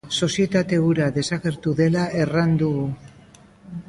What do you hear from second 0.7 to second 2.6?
hura desagertu dela erran